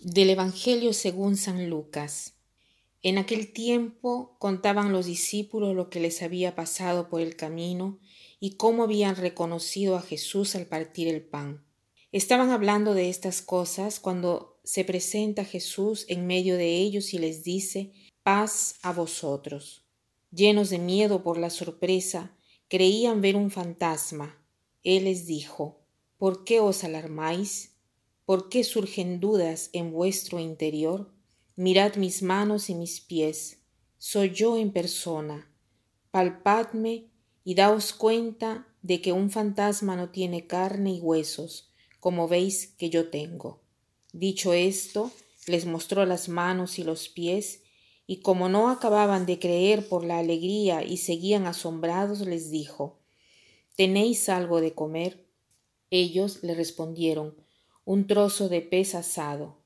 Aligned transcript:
Del 0.00 0.30
Evangelio 0.30 0.92
según 0.92 1.36
San 1.36 1.68
Lucas. 1.68 2.34
En 3.02 3.18
aquel 3.18 3.52
tiempo 3.52 4.36
contaban 4.38 4.92
los 4.92 5.06
discípulos 5.06 5.74
lo 5.74 5.90
que 5.90 5.98
les 5.98 6.22
había 6.22 6.54
pasado 6.54 7.08
por 7.08 7.20
el 7.20 7.34
camino 7.34 7.98
y 8.38 8.52
cómo 8.52 8.84
habían 8.84 9.16
reconocido 9.16 9.96
a 9.96 10.02
Jesús 10.02 10.54
al 10.54 10.66
partir 10.66 11.08
el 11.08 11.20
pan. 11.20 11.64
Estaban 12.12 12.50
hablando 12.50 12.94
de 12.94 13.08
estas 13.08 13.42
cosas 13.42 13.98
cuando 13.98 14.60
se 14.62 14.84
presenta 14.84 15.44
Jesús 15.44 16.04
en 16.08 16.28
medio 16.28 16.56
de 16.56 16.76
ellos 16.76 17.12
y 17.12 17.18
les 17.18 17.42
dice 17.42 17.92
paz 18.22 18.76
a 18.82 18.92
vosotros. 18.92 19.82
Llenos 20.30 20.70
de 20.70 20.78
miedo 20.78 21.24
por 21.24 21.38
la 21.38 21.50
sorpresa, 21.50 22.36
creían 22.68 23.20
ver 23.20 23.34
un 23.34 23.50
fantasma. 23.50 24.40
Él 24.84 25.06
les 25.06 25.26
dijo 25.26 25.80
¿Por 26.18 26.44
qué 26.44 26.60
os 26.60 26.84
alarmáis? 26.84 27.77
¿Por 28.28 28.50
qué 28.50 28.62
surgen 28.62 29.20
dudas 29.20 29.70
en 29.72 29.90
vuestro 29.90 30.38
interior? 30.38 31.10
Mirad 31.56 31.96
mis 31.96 32.22
manos 32.22 32.68
y 32.68 32.74
mis 32.74 33.00
pies. 33.00 33.62
Soy 33.96 34.32
yo 34.34 34.58
en 34.58 34.70
persona. 34.70 35.50
Palpadme 36.10 37.06
y 37.42 37.54
daos 37.54 37.94
cuenta 37.94 38.68
de 38.82 39.00
que 39.00 39.12
un 39.12 39.30
fantasma 39.30 39.96
no 39.96 40.10
tiene 40.10 40.46
carne 40.46 40.92
y 40.92 41.00
huesos, 41.00 41.72
como 42.00 42.28
veis 42.28 42.66
que 42.76 42.90
yo 42.90 43.08
tengo. 43.08 43.62
Dicho 44.12 44.52
esto, 44.52 45.10
les 45.46 45.64
mostró 45.64 46.04
las 46.04 46.28
manos 46.28 46.78
y 46.78 46.84
los 46.84 47.08
pies, 47.08 47.62
y 48.06 48.18
como 48.18 48.50
no 48.50 48.68
acababan 48.68 49.24
de 49.24 49.38
creer 49.38 49.88
por 49.88 50.04
la 50.04 50.18
alegría 50.18 50.84
y 50.84 50.98
seguían 50.98 51.46
asombrados, 51.46 52.20
les 52.20 52.50
dijo 52.50 52.98
¿Tenéis 53.74 54.28
algo 54.28 54.60
de 54.60 54.74
comer? 54.74 55.26
Ellos 55.88 56.42
le 56.42 56.54
respondieron 56.54 57.47
un 57.88 58.06
trozo 58.06 58.50
de 58.50 58.60
pez 58.60 58.94
asado. 58.94 59.62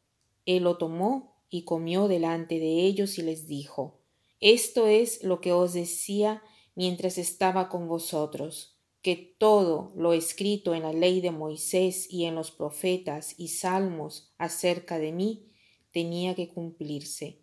Él 0.46 0.62
lo 0.62 0.78
tomó 0.78 1.34
y 1.50 1.64
comió 1.64 2.06
delante 2.06 2.60
de 2.60 2.86
ellos 2.86 3.18
y 3.18 3.22
les 3.22 3.48
dijo, 3.48 3.98
Esto 4.38 4.86
es 4.86 5.24
lo 5.24 5.40
que 5.40 5.52
os 5.52 5.72
decía 5.72 6.40
mientras 6.76 7.18
estaba 7.18 7.68
con 7.68 7.88
vosotros, 7.88 8.78
que 9.02 9.16
todo 9.16 9.92
lo 9.96 10.12
escrito 10.12 10.72
en 10.72 10.84
la 10.84 10.92
ley 10.92 11.20
de 11.20 11.32
Moisés 11.32 12.06
y 12.08 12.26
en 12.26 12.36
los 12.36 12.52
profetas 12.52 13.34
y 13.38 13.48
salmos 13.48 14.32
acerca 14.38 15.00
de 15.00 15.10
mí 15.10 15.48
tenía 15.90 16.36
que 16.36 16.46
cumplirse. 16.46 17.40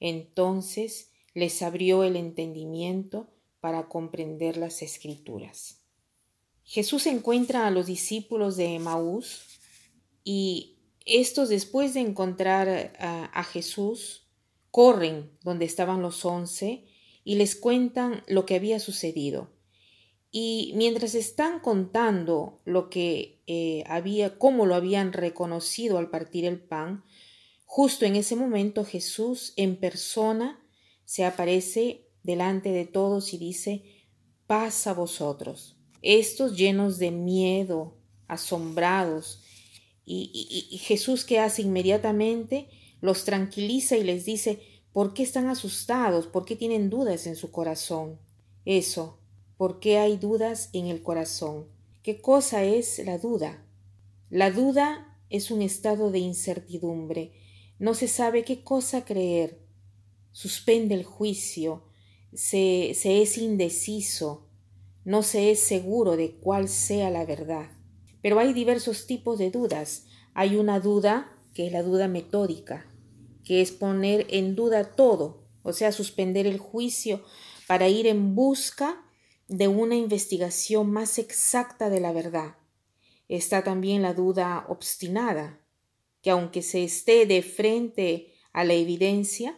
Entonces 0.00 1.12
les 1.34 1.62
abrió 1.62 2.02
el 2.02 2.16
entendimiento 2.16 3.28
para 3.60 3.88
comprender 3.88 4.56
las 4.56 4.82
escrituras. 4.82 5.82
Jesús 6.64 7.06
encuentra 7.06 7.68
a 7.68 7.70
los 7.70 7.86
discípulos 7.86 8.56
de 8.56 8.74
Emaús 8.74 9.60
y 10.28 10.80
estos, 11.04 11.48
después 11.48 11.94
de 11.94 12.00
encontrar 12.00 12.92
a, 12.98 13.44
Jesús, 13.44 14.26
corren 14.72 15.30
donde 15.44 15.64
estaban 15.64 16.02
los 16.02 16.24
once 16.24 16.84
y 17.22 17.36
les 17.36 17.54
cuentan 17.54 18.24
lo 18.26 18.44
que 18.44 18.56
había 18.56 18.80
sucedido. 18.80 19.52
Y 20.32 20.72
mientras 20.74 21.14
están 21.14 21.60
contando 21.60 22.60
lo 22.64 22.90
que 22.90 23.40
eh, 23.46 23.84
había, 23.86 24.36
cómo 24.36 24.66
lo 24.66 24.74
habían 24.74 25.12
reconocido 25.12 25.96
al 25.96 26.10
partir 26.10 26.44
el 26.44 26.58
pan, 26.58 27.04
justo 27.64 28.04
en 28.04 28.16
ese 28.16 28.34
momento 28.34 28.84
Jesús 28.84 29.52
en 29.54 29.76
persona 29.76 30.60
se 31.04 31.24
aparece 31.24 32.08
delante 32.24 32.70
de 32.70 32.84
todos 32.84 33.32
y 33.32 33.38
dice, 33.38 33.84
paz 34.48 34.88
a 34.88 34.92
vosotros. 34.92 35.76
Estos 36.02 36.56
llenos 36.56 36.98
de 36.98 37.12
miedo, 37.12 37.96
asombrados, 38.26 39.44
y, 40.06 40.78
Jesús 40.78 41.24
que 41.24 41.40
hace 41.40 41.62
inmediatamente 41.62 42.68
los 43.00 43.24
tranquiliza 43.24 43.96
y 43.96 44.04
les 44.04 44.24
dice, 44.24 44.60
¿por 44.92 45.12
qué 45.12 45.24
están 45.24 45.48
asustados? 45.48 46.28
¿Por 46.28 46.44
qué 46.44 46.54
tienen 46.54 46.88
dudas 46.88 47.26
en 47.26 47.34
su 47.34 47.50
corazón? 47.50 48.18
Eso, 48.64 49.18
¿por 49.56 49.80
qué 49.80 49.98
hay 49.98 50.16
dudas 50.16 50.70
en 50.72 50.86
el 50.86 51.02
corazón? 51.02 51.66
¿Qué 52.02 52.20
cosa 52.20 52.62
es 52.64 53.04
la 53.04 53.18
duda? 53.18 53.66
La 54.30 54.52
duda 54.52 55.18
es 55.28 55.50
un 55.50 55.60
estado 55.60 56.12
de 56.12 56.20
incertidumbre. 56.20 57.32
No 57.78 57.94
se 57.94 58.06
sabe 58.06 58.44
qué 58.44 58.62
cosa 58.62 59.04
creer. 59.04 59.60
Suspende 60.30 60.94
el 60.94 61.04
juicio. 61.04 61.84
Se, 62.32 62.92
se 62.94 63.22
es 63.22 63.38
indeciso. 63.38 64.46
No 65.04 65.22
se 65.22 65.50
es 65.50 65.60
seguro 65.60 66.16
de 66.16 66.36
cuál 66.36 66.68
sea 66.68 67.10
la 67.10 67.24
verdad. 67.24 67.70
Pero 68.26 68.40
hay 68.40 68.52
diversos 68.52 69.06
tipos 69.06 69.38
de 69.38 69.52
dudas. 69.52 70.08
Hay 70.34 70.56
una 70.56 70.80
duda 70.80 71.32
que 71.54 71.68
es 71.68 71.72
la 71.72 71.84
duda 71.84 72.08
metódica, 72.08 72.84
que 73.44 73.60
es 73.60 73.70
poner 73.70 74.26
en 74.30 74.56
duda 74.56 74.96
todo, 74.96 75.46
o 75.62 75.72
sea, 75.72 75.92
suspender 75.92 76.44
el 76.44 76.58
juicio 76.58 77.24
para 77.68 77.88
ir 77.88 78.08
en 78.08 78.34
busca 78.34 79.00
de 79.46 79.68
una 79.68 79.94
investigación 79.94 80.90
más 80.90 81.20
exacta 81.20 81.88
de 81.88 82.00
la 82.00 82.10
verdad. 82.10 82.56
Está 83.28 83.62
también 83.62 84.02
la 84.02 84.12
duda 84.12 84.66
obstinada, 84.68 85.60
que 86.20 86.30
aunque 86.30 86.62
se 86.62 86.82
esté 86.82 87.26
de 87.26 87.42
frente 87.42 88.34
a 88.52 88.64
la 88.64 88.74
evidencia, 88.74 89.56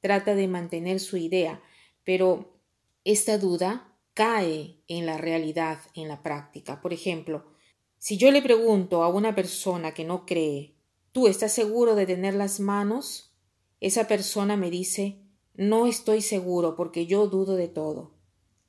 trata 0.00 0.34
de 0.34 0.48
mantener 0.48 0.98
su 0.98 1.18
idea, 1.18 1.62
pero 2.02 2.60
esta 3.04 3.38
duda 3.38 3.96
cae 4.12 4.82
en 4.88 5.06
la 5.06 5.18
realidad, 5.18 5.78
en 5.94 6.08
la 6.08 6.24
práctica. 6.24 6.80
Por 6.80 6.92
ejemplo, 6.92 7.54
si 7.98 8.16
yo 8.16 8.30
le 8.30 8.42
pregunto 8.42 9.02
a 9.02 9.08
una 9.08 9.34
persona 9.34 9.92
que 9.92 10.04
no 10.04 10.24
cree, 10.24 10.74
¿tú 11.12 11.26
estás 11.26 11.52
seguro 11.52 11.96
de 11.96 12.06
tener 12.06 12.34
las 12.34 12.60
manos? 12.60 13.34
Esa 13.80 14.06
persona 14.06 14.56
me 14.56 14.70
dice, 14.70 15.18
no 15.54 15.86
estoy 15.86 16.22
seguro 16.22 16.76
porque 16.76 17.06
yo 17.06 17.26
dudo 17.26 17.56
de 17.56 17.66
todo. 17.66 18.12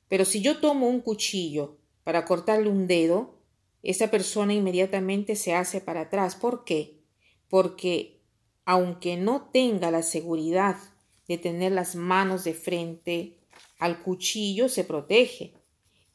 Pero 0.08 0.24
si 0.24 0.40
yo 0.42 0.58
tomo 0.58 0.88
un 0.88 1.00
cuchillo 1.00 1.78
para 2.02 2.24
cortarle 2.24 2.68
un 2.68 2.88
dedo, 2.88 3.38
esa 3.84 4.10
persona 4.10 4.52
inmediatamente 4.52 5.36
se 5.36 5.54
hace 5.54 5.80
para 5.80 6.02
atrás. 6.02 6.34
¿Por 6.34 6.64
qué? 6.64 7.00
Porque 7.48 8.20
aunque 8.64 9.16
no 9.16 9.48
tenga 9.52 9.92
la 9.92 10.02
seguridad 10.02 10.76
de 11.28 11.38
tener 11.38 11.70
las 11.70 11.94
manos 11.94 12.42
de 12.42 12.54
frente 12.54 13.38
al 13.78 14.02
cuchillo, 14.02 14.68
se 14.68 14.82
protege 14.82 15.54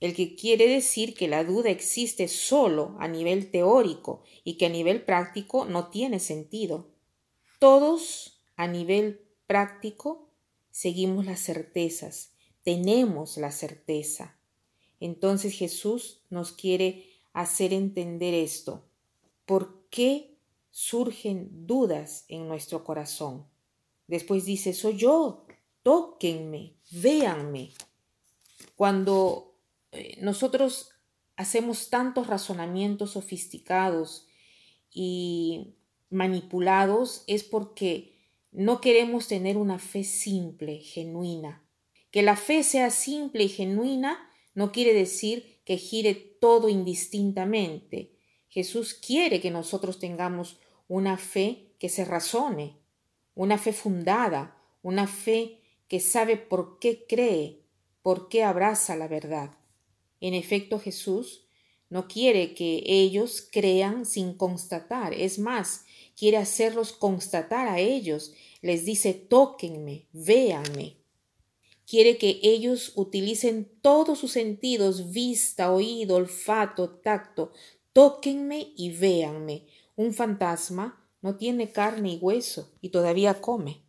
el 0.06 0.16
que 0.16 0.36
quiere 0.36 0.68
decir 0.68 1.14
que 1.14 1.28
la 1.28 1.44
duda 1.44 1.70
existe 1.70 2.28
solo 2.28 2.96
a 3.00 3.08
nivel 3.08 3.52
teórico 3.52 4.24
y 4.44 4.58
que 4.58 4.68
a 4.68 4.70
nivel 4.70 5.04
práctico 5.04 5.66
no 5.66 5.90
tiene 5.90 6.20
sentido. 6.20 6.88
Todos 7.60 8.40
a 8.56 8.68
nivel 8.68 9.22
práctico 9.48 10.30
seguimos 10.72 11.26
las 11.26 11.40
certezas, 11.40 12.34
tenemos 12.64 13.38
la 13.38 13.52
certeza. 13.52 14.38
Entonces 15.00 15.58
Jesús 15.58 16.22
nos 16.30 16.52
quiere 16.52 17.10
hacer 17.34 17.74
entender 17.74 18.34
esto. 18.34 18.86
¿Por 19.46 19.88
qué 19.90 20.38
surgen 20.72 21.68
dudas 21.68 22.26
en 22.28 22.48
nuestro 22.48 22.84
corazón? 22.84 23.46
Después 24.08 24.46
dice, 24.46 24.74
soy 24.74 24.98
yo, 24.98 25.46
tóquenme, 25.84 26.76
véanme. 26.92 27.74
Cuando 28.76 29.55
eh, 29.96 30.18
nosotros 30.22 30.92
hacemos 31.36 31.90
tantos 31.90 32.28
razonamientos 32.28 33.12
sofisticados 33.12 34.28
y 34.92 35.76
manipulados 36.10 37.24
es 37.28 37.44
porque 37.44 38.16
no 38.52 38.80
queremos 38.80 39.28
tener 39.28 39.58
una 39.58 39.80
fe 39.80 40.04
simple, 40.04 40.80
genuina. 40.80 41.68
Que 42.12 42.22
la 42.22 42.38
fe 42.38 42.64
sea 42.64 42.90
simple 42.90 43.44
y 43.44 43.50
genuina 43.50 44.30
no 44.54 44.72
quiere 44.72 44.94
decir 44.94 45.62
que 45.66 45.78
gire 45.78 46.16
todo 46.16 46.70
indistintamente. 46.70 48.16
Jesús 48.48 48.94
quiere 48.94 49.42
que 49.42 49.52
nosotros 49.52 50.00
tengamos 50.00 50.60
una 50.88 51.18
fe 51.18 51.74
que 51.80 51.90
se 51.90 52.06
razone, 52.06 52.78
una 53.34 53.58
fe 53.58 53.74
fundada, 53.74 54.58
una 54.82 55.08
fe 55.08 55.60
que 55.90 56.00
sabe 56.00 56.38
por 56.38 56.80
qué 56.80 57.06
cree, 57.06 57.66
por 58.02 58.30
qué 58.30 58.44
abraza 58.44 58.96
la 58.96 59.10
verdad. 59.10 59.58
En 60.22 60.34
efecto, 60.34 60.80
Jesús 60.80 61.46
no 61.90 62.08
quiere 62.08 62.54
que 62.54 62.84
ellos 62.86 63.48
crean 63.52 64.06
sin 64.06 64.34
constatar, 64.34 65.14
es 65.14 65.38
más, 65.40 65.86
quiere 66.18 66.38
hacerlos 66.38 66.94
constatar 66.94 67.68
a 67.68 67.80
ellos. 67.80 68.34
Les 68.62 68.86
dice, 68.86 69.14
tóquenme, 69.14 70.08
véanme. 70.12 70.98
Quiere 71.88 72.18
que 72.18 72.40
ellos 72.42 72.94
utilicen 72.96 73.70
todos 73.82 74.20
sus 74.20 74.32
sentidos, 74.32 75.12
vista, 75.12 75.72
oído, 75.72 76.16
olfato, 76.16 76.90
tacto. 76.90 77.52
Tóquenme 77.94 78.74
y 78.76 78.92
véanme. 78.92 79.68
Un 79.96 80.14
fantasma 80.14 81.06
no 81.22 81.38
tiene 81.38 81.72
carne 81.72 82.14
y 82.14 82.18
hueso 82.18 82.72
y 82.82 82.90
todavía 82.90 83.40
come. 83.40 83.84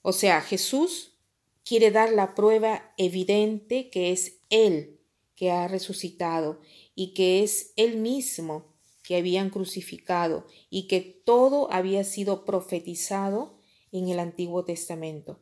O 0.00 0.12
sea, 0.12 0.40
Jesús 0.40 1.12
quiere 1.64 1.90
dar 1.90 2.12
la 2.12 2.34
prueba 2.34 2.94
evidente 2.96 3.90
que 3.90 4.10
es 4.10 4.38
Él 4.48 5.01
que 5.42 5.50
ha 5.50 5.66
resucitado 5.66 6.60
y 6.94 7.14
que 7.14 7.42
es 7.42 7.72
Él 7.74 7.96
mismo 7.96 8.76
que 9.02 9.16
habían 9.16 9.50
crucificado 9.50 10.46
y 10.70 10.86
que 10.86 11.00
todo 11.00 11.68
había 11.72 12.04
sido 12.04 12.44
profetizado 12.44 13.58
en 13.90 14.08
el 14.08 14.20
Antiguo 14.20 14.64
Testamento. 14.64 15.40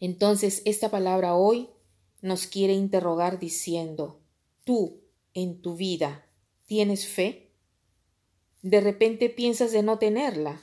Entonces, 0.00 0.62
esta 0.64 0.90
palabra 0.90 1.34
hoy 1.34 1.68
nos 2.22 2.46
quiere 2.46 2.72
interrogar 2.72 3.38
diciendo, 3.38 4.22
¿tú 4.64 5.02
en 5.34 5.60
tu 5.60 5.76
vida 5.76 6.26
tienes 6.64 7.06
fe? 7.06 7.52
De 8.62 8.80
repente 8.80 9.28
piensas 9.28 9.72
de 9.72 9.82
no 9.82 9.98
tenerla. 9.98 10.58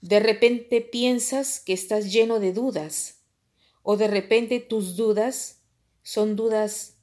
De 0.00 0.20
repente 0.20 0.80
piensas 0.80 1.60
que 1.60 1.74
estás 1.74 2.10
lleno 2.10 2.40
de 2.40 2.54
dudas. 2.54 3.26
O 3.82 3.98
de 3.98 4.08
repente 4.08 4.58
tus 4.58 4.96
dudas 4.96 5.60
son 6.02 6.34
dudas 6.34 6.93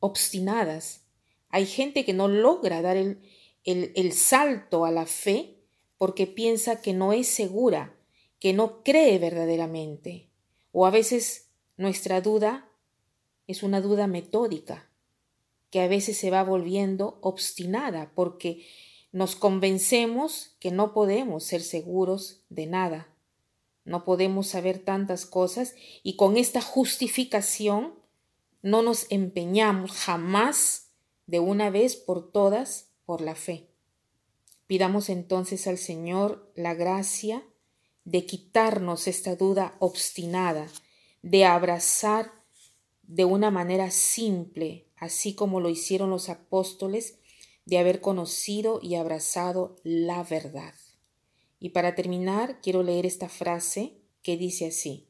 obstinadas. 0.00 1.02
Hay 1.50 1.66
gente 1.66 2.04
que 2.04 2.12
no 2.12 2.28
logra 2.28 2.82
dar 2.82 2.96
el, 2.96 3.20
el, 3.64 4.12
salto 4.12 4.84
a 4.84 4.90
la 4.90 5.06
fe 5.06 5.58
porque 5.98 6.26
piensa 6.26 6.80
que 6.80 6.92
no 6.92 7.12
es 7.12 7.28
segura, 7.28 7.96
que 8.38 8.52
no 8.52 8.82
cree 8.82 9.18
verdaderamente. 9.18 10.30
O 10.72 10.86
a 10.86 10.90
veces 10.90 11.50
nuestra 11.76 12.20
duda 12.20 12.68
es 13.46 13.62
una 13.62 13.80
duda 13.80 14.06
metódica, 14.06 14.88
que 15.70 15.80
a 15.80 15.88
veces 15.88 16.16
se 16.16 16.30
va 16.30 16.42
volviendo 16.42 17.18
obstinada 17.20 18.12
porque 18.14 18.66
nos 19.12 19.36
convencemos 19.36 20.56
que 20.60 20.70
no 20.70 20.94
podemos 20.94 21.44
ser 21.44 21.62
seguros 21.62 22.42
de 22.48 22.66
nada. 22.66 23.08
No 23.84 24.04
podemos 24.04 24.46
saber 24.46 24.78
tantas 24.78 25.26
cosas 25.26 25.74
y 26.02 26.16
con 26.16 26.36
esta 26.36 26.60
justificación 26.60 27.99
no 28.62 28.82
nos 28.82 29.06
empeñamos 29.10 29.92
jamás 29.92 30.90
de 31.26 31.40
una 31.40 31.70
vez 31.70 31.96
por 31.96 32.30
todas 32.30 32.90
por 33.04 33.20
la 33.20 33.34
fe. 33.34 33.68
Pidamos 34.66 35.08
entonces 35.08 35.66
al 35.66 35.78
Señor 35.78 36.52
la 36.54 36.74
gracia 36.74 37.44
de 38.04 38.26
quitarnos 38.26 39.08
esta 39.08 39.36
duda 39.36 39.76
obstinada, 39.78 40.68
de 41.22 41.44
abrazar 41.44 42.32
de 43.02 43.24
una 43.24 43.50
manera 43.50 43.90
simple, 43.90 44.86
así 44.96 45.34
como 45.34 45.60
lo 45.60 45.68
hicieron 45.70 46.10
los 46.10 46.28
apóstoles, 46.28 47.18
de 47.64 47.78
haber 47.78 48.00
conocido 48.00 48.80
y 48.82 48.94
abrazado 48.94 49.76
la 49.82 50.22
verdad. 50.22 50.74
Y 51.58 51.70
para 51.70 51.94
terminar, 51.94 52.60
quiero 52.62 52.82
leer 52.82 53.06
esta 53.06 53.28
frase 53.28 54.00
que 54.22 54.36
dice 54.36 54.66
así. 54.66 55.08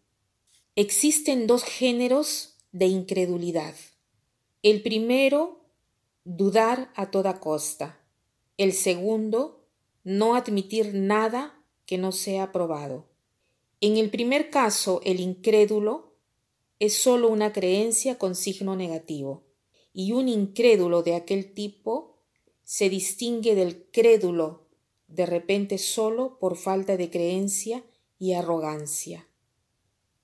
Existen 0.77 1.47
dos 1.47 1.65
géneros 1.65 2.57
de 2.73 2.87
incredulidad. 2.87 3.75
El 4.63 4.83
primero, 4.83 5.61
dudar 6.25 6.93
a 6.95 7.11
toda 7.11 7.41
costa. 7.41 8.01
El 8.57 8.73
segundo, 8.73 9.65
no 10.05 10.35
admitir 10.35 10.95
nada 10.95 11.63
que 11.87 11.99
no 11.99 12.13
sea 12.13 12.53
probado. 12.53 13.07
En 13.81 13.97
el 13.97 14.11
primer 14.11 14.51
caso, 14.51 15.01
el 15.05 15.21
incrédulo 15.21 16.15
es 16.79 16.97
sólo 16.97 17.29
una 17.29 17.53
creencia 17.53 18.19
con 18.19 18.35
signo 18.35 18.77
negativo, 18.77 19.45
y 19.93 20.13
un 20.13 20.29
incrédulo 20.29 21.03
de 21.03 21.15
aquel 21.15 21.53
tipo 21.53 22.19
se 22.65 22.89
distingue 22.89 23.55
del 23.55 23.91
crédulo 23.91 24.67
de 25.09 25.27
repente 25.27 25.79
solo 25.79 26.39
por 26.39 26.57
falta 26.57 26.97
de 26.97 27.11
creencia 27.11 27.85
y 28.19 28.35
arrogancia. 28.35 29.27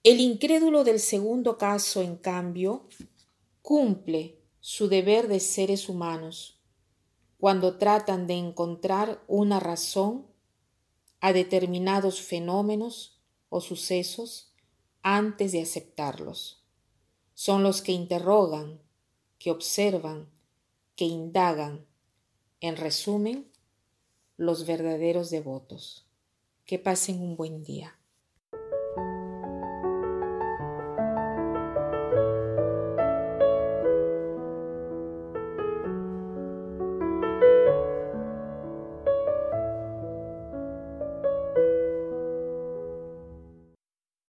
El 0.07 0.21
incrédulo 0.21 0.85
del 0.85 1.01
segundo 1.01 1.59
caso, 1.59 2.01
en 2.01 2.15
cambio, 2.15 2.87
cumple 3.61 4.39
su 4.61 4.87
deber 4.87 5.27
de 5.27 5.41
seres 5.41 5.89
humanos 5.89 6.61
cuando 7.39 7.77
tratan 7.77 8.29
de 8.29 8.35
encontrar 8.35 9.21
una 9.27 9.59
razón 9.59 10.25
a 11.19 11.33
determinados 11.33 12.21
fenómenos 12.21 13.21
o 13.49 13.61
sucesos 13.61 14.55
antes 15.03 15.51
de 15.51 15.63
aceptarlos. 15.63 16.65
Son 17.35 17.65
los 17.65 17.83
que 17.83 17.91
interrogan, 17.91 18.81
que 19.41 19.51
observan, 19.51 20.31
que 20.95 21.07
indagan. 21.07 21.85
En 22.61 22.77
resumen, 22.77 23.51
los 24.37 24.67
verdaderos 24.67 25.31
devotos. 25.31 26.07
Que 26.65 26.79
pasen 26.79 27.21
un 27.21 27.37
buen 27.37 27.65
día. 27.65 27.96